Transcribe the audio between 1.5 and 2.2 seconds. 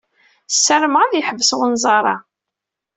unẓar-a.